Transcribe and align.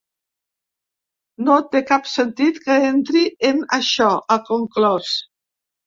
No 1.49 1.57
té 1.75 1.83
cap 1.91 2.09
sentit 2.15 2.59
que 2.65 2.81
entri 2.91 3.25
en 3.53 3.65
això, 3.81 4.13
ha 4.39 4.43
conclòs. 4.53 5.19